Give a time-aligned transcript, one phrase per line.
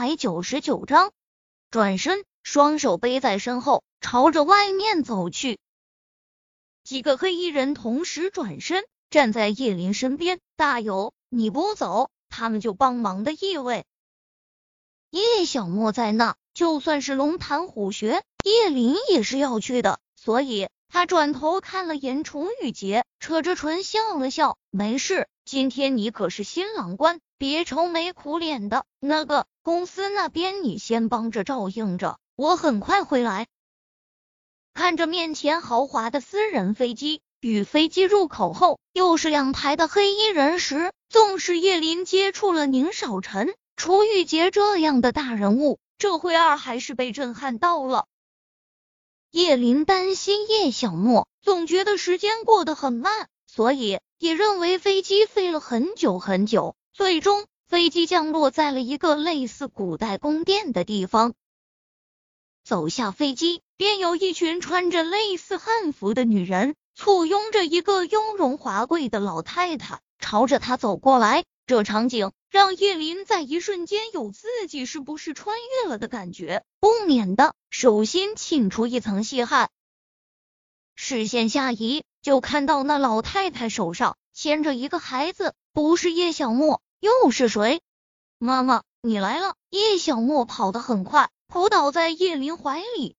[0.00, 1.10] 百九十九章，
[1.72, 5.58] 转身，双手背在身后，朝着外面走去。
[6.84, 10.38] 几个黑衣人同时转身，站在叶林身边。
[10.54, 13.84] 大有，你不走，他们就帮忙的意味。
[15.10, 28.84] 叶小莫在那，就算是龙潭虎穴，叶林也是要去的，所以他转头看了眼楚雨洁，扯着唇笑了笑，没事，今天你可是新郎官，别愁眉苦脸的。
[28.98, 33.46] 那个公司那边，你先帮着照应着，我很快回来。
[34.74, 48.06] 看着面前豪华的私人飞机，与飞机入口后又是两排的黑衣人时，纵使叶林接触了宁少臣、楚雨洁这样的大人物，这会儿还是被震撼到了。
[49.30, 56.74] 叶林担心叶小莫，总觉得时间过得很慢，所以也认为飞机飞了很久很久。
[56.98, 61.34] 最终，飞机降落在了一个类似古代宫殿的地方。
[62.64, 71.44] 走下飞机，便有一群穿着类似汉服的女人簇拥着一个雍容华贵的老太太，朝着他走过来。
[71.66, 79.70] 这场景让叶林在一瞬间有自己是不是穿越了的感觉，不免的手心沁出一层细汗。
[80.96, 87.80] 视线下移，就看到那老太太手上牵着一个孩子，不是叶小莫又是谁？
[88.38, 89.54] 妈妈，你来了！
[89.70, 91.28] 叶小莫跑得很快。
[91.46, 93.16] 扑倒在叶林怀里，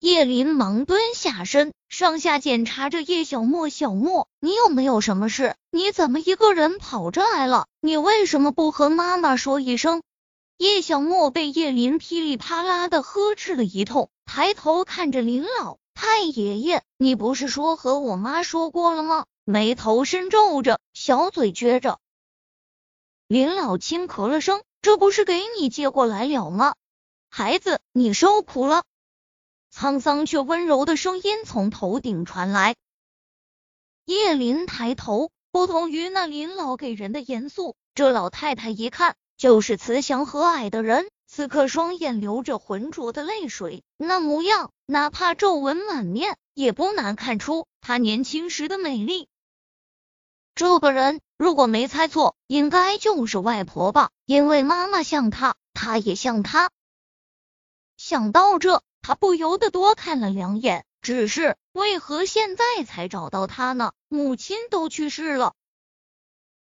[0.00, 3.68] 叶林忙蹲下身，上下检查着叶小莫。
[3.68, 5.54] 小莫，你有没有什么事？
[5.70, 7.68] 你怎么一个人跑这来了？
[7.80, 10.02] 你为什么不和妈妈说一声？
[10.58, 22.00] 叶小莫被叶林噼里啪啦的呵斥了一通，抬头看着林老太爷爷：“你不是说和我妈说过了吗？”眉头深皱着，小嘴撅着。
[23.28, 26.76] 林老轻咳了声：“这不是给你接过来了吗？”
[27.28, 28.84] 孩子，你受苦了。
[29.74, 32.76] 沧桑却温柔的声音从头顶传来。
[34.04, 41.08] 叶林抬头，不同于那林老给人的严肃，这老太太一看就是慈祥和蔼的人。
[41.26, 49.26] 此刻双眼流着浑浊的泪水，那模样，哪怕皱纹满面，也不难看出她年轻时的美丽。
[50.54, 54.10] 这个人，如果没猜错，应该就是外婆吧？
[54.24, 56.70] 因为妈妈像她，她也像她。
[57.96, 60.84] 想到这，他不由得多看了两眼。
[61.02, 63.92] 只是为何现在才找到他呢？
[64.08, 65.54] 母亲都去世了。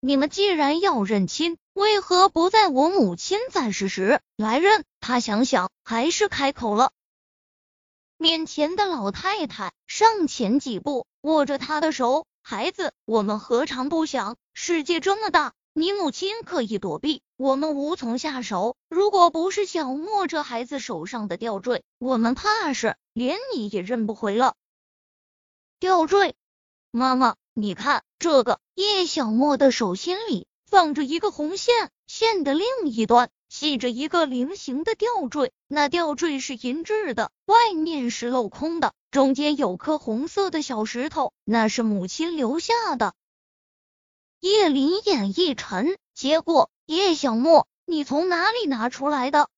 [0.00, 4.84] 你们既然要认亲，为何不在我母亲在世时来认？
[5.00, 6.90] 他想想，还是开口了。
[8.16, 14.36] 面前的老太太上前几步，握着他的手：“孩子，我们何尝不想？
[14.58, 18.78] 世界这么大。”你母亲可以躲避，我们无从下手。
[18.88, 24.54] 如果不是小莫这孩子手上的吊坠，我们怕是连你也认不回了。
[25.78, 26.34] 吊坠，
[26.90, 28.58] 妈妈，你看这个。
[28.74, 35.52] 叶小莫的手心里放着一个红线，线的另一端系着一个菱形的吊坠。
[35.68, 43.12] 那吊坠是银制的，外面是镂空的，中间有颗红色的小石头，那是母亲留下的。
[44.40, 49.48] 叶林眼一沉，结果叶小莫，你从哪里拿出来的？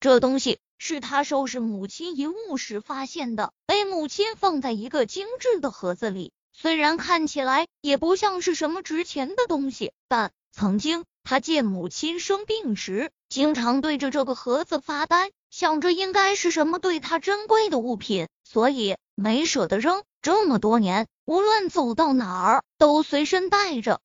[0.00, 6.32] 这东西是他收拾母亲遗物时发现的，被母亲放在一个精致的盒子里。
[6.52, 20.02] 虽然看起来也不像是什么值钱的东西，但曾经他见母亲生病时，经常对着这个盒子发呆，想着应该是什么对他珍贵的物品，所以没舍得扔。
[20.20, 24.00] 这么多年，无论走到哪儿，都随身带着。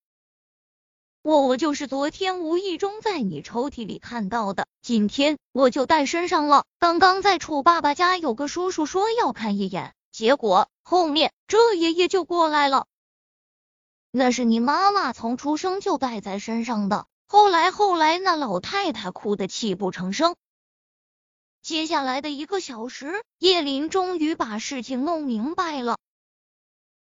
[1.28, 6.64] 我我就是昨天无意中在你抽屉里看到的，今天我就带身上了。
[6.80, 12.88] 刚刚在楚爸爸家有个叔叔说要看一眼，结果后面这爷爷就过来了。
[14.10, 17.08] 那是你妈妈从出生就带在身上的。
[17.28, 20.38] 后来后来，那老太太哭得泣不成声。
[21.62, 25.98] 接下来的一个小时，叶林终于把事情弄明白了。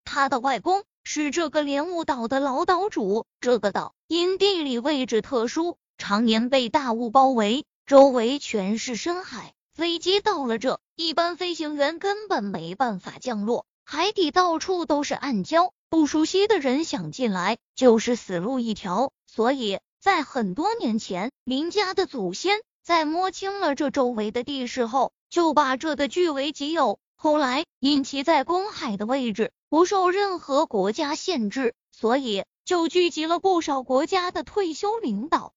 [0.03, 0.83] 他的外公。
[1.11, 3.25] 是这个莲雾岛的老岛主。
[3.41, 9.55] 这个岛因地理位置特殊，常年被大雾包围，周围全是深海。
[9.73, 13.65] 飞机到了这，一般飞行员根本没办法降落。
[13.87, 19.11] 海底到处都是暗礁，不熟悉的人想进来就是死路一条。
[19.27, 26.99] 所以在很多年前，林家的祖先在摸清了这周围的地势后，就把这的据为己有。
[27.19, 29.53] 后来因其在公海的位置。
[29.71, 35.53] 不受任何国家限制，所以就聚集了不少国家的退休领导，